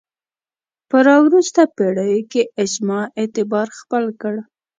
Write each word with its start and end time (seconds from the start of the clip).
په 0.89 0.97
راوروسته 1.07 1.61
پېړیو 1.75 2.27
کې 2.31 2.41
اجماع 2.63 3.05
اعتبار 3.19 3.67
خپل 3.79 4.03
کړ 4.21 4.35